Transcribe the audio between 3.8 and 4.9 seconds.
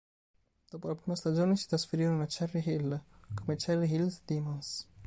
Hill Demons.